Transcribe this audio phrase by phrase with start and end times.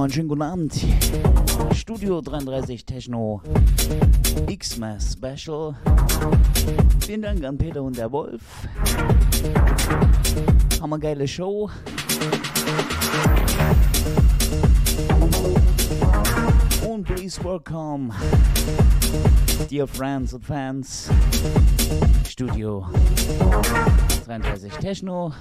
[0.00, 1.76] nochmal einen schönen guten Abend.
[1.76, 3.42] Studio 33 Techno
[4.48, 5.74] X-Mass Special.
[7.00, 8.40] Vielen Dank an Peter und der Wolf.
[10.80, 11.68] Hammergeile Show.
[16.88, 18.10] Und please welcome,
[19.68, 21.10] dear friends and fans,
[22.26, 22.86] Studio
[24.24, 25.34] 33 Techno.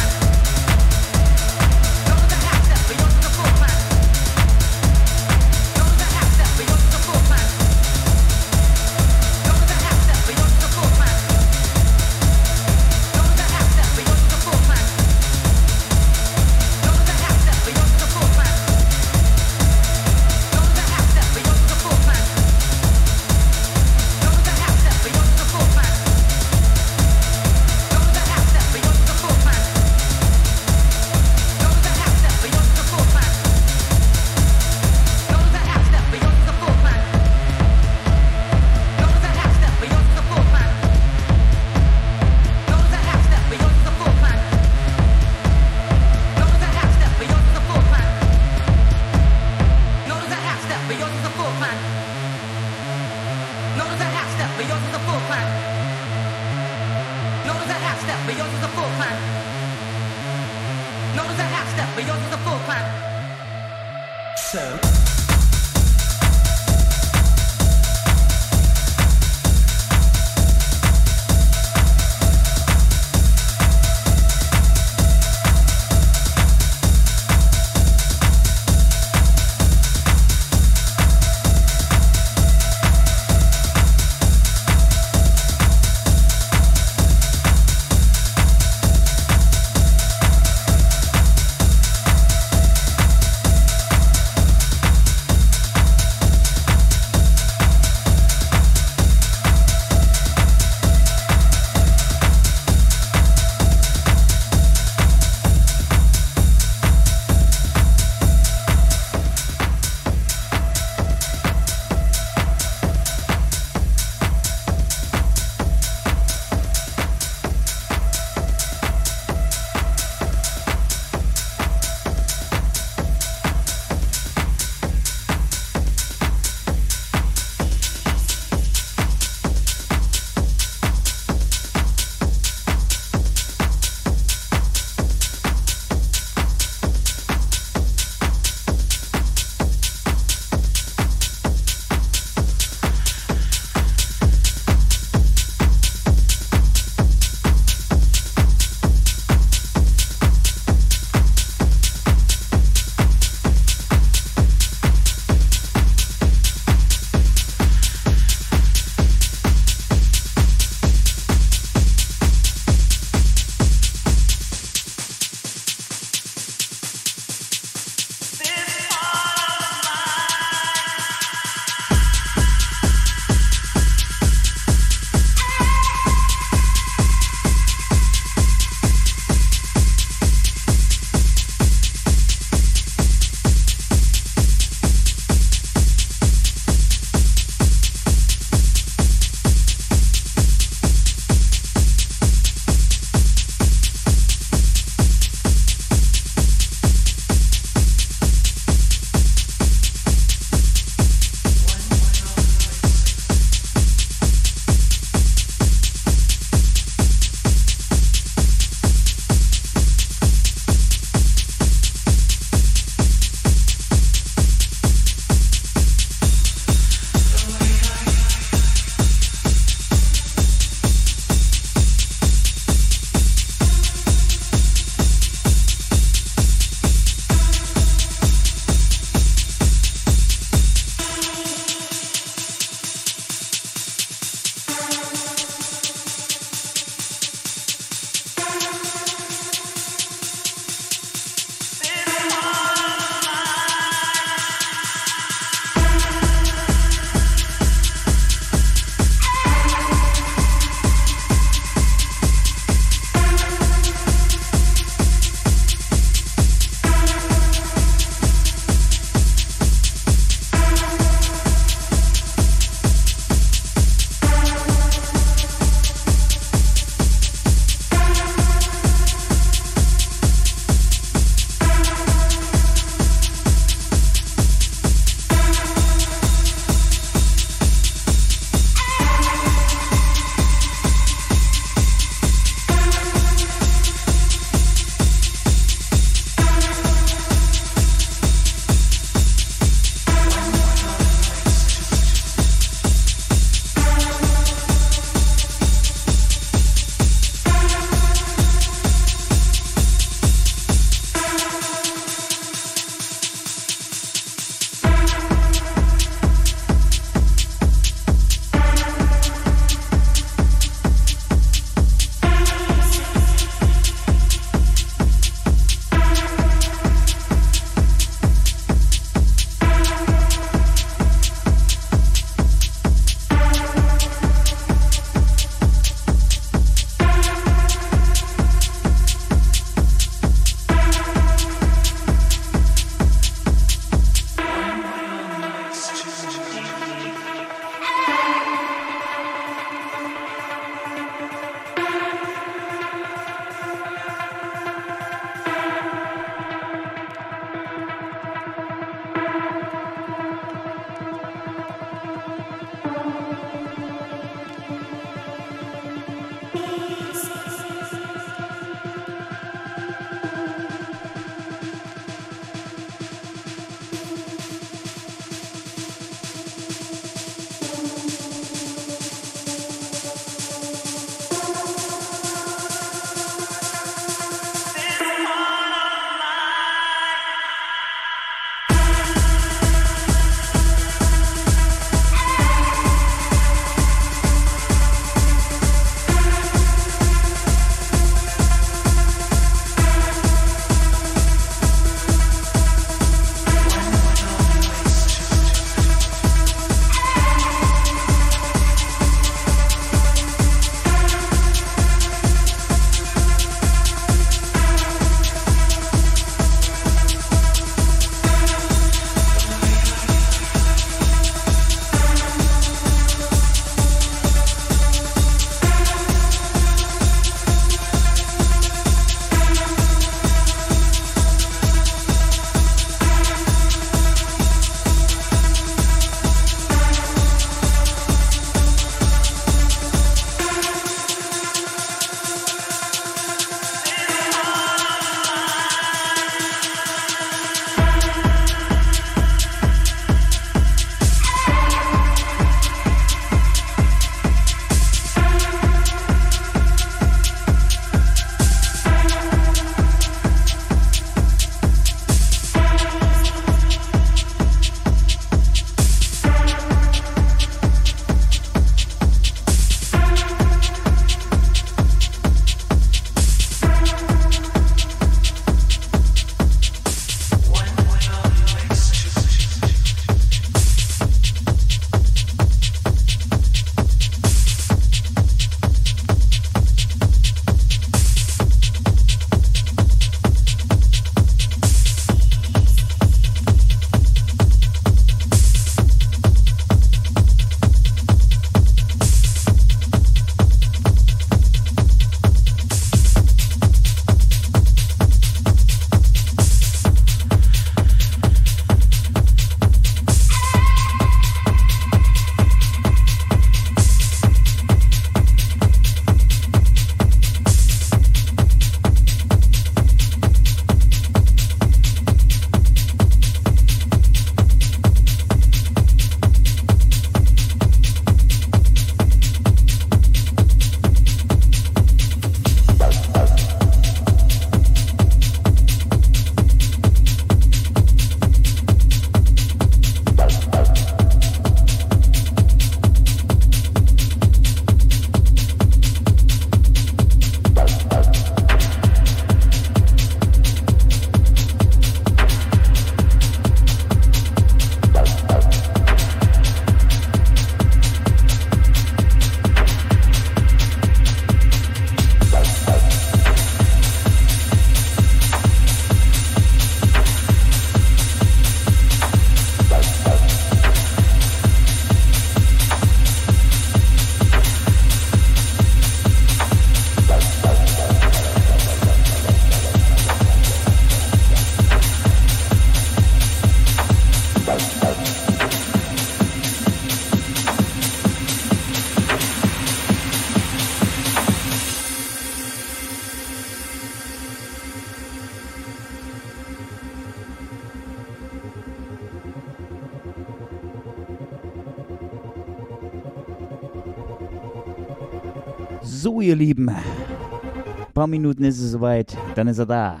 [596.30, 600.00] Ihr Lieben, ein paar Minuten ist es soweit, dann ist er da.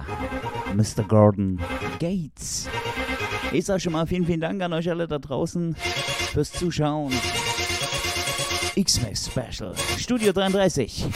[0.76, 1.02] Mr.
[1.02, 1.58] Gordon
[1.98, 2.68] Gates.
[3.50, 5.74] Ich sage schon mal vielen, vielen Dank an euch alle da draußen
[6.32, 7.12] fürs Zuschauen.
[8.76, 11.06] X-Max Special, Studio 33.